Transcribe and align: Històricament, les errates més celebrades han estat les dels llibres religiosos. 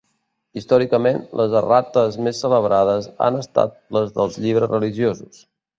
Històricament, 0.61 1.19
les 1.41 1.53
errates 1.59 2.19
més 2.29 2.41
celebrades 2.47 3.11
han 3.29 3.41
estat 3.45 3.79
les 3.99 4.19
dels 4.19 4.45
llibres 4.47 4.75
religiosos. 4.79 5.45